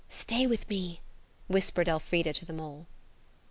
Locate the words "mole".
2.53-2.87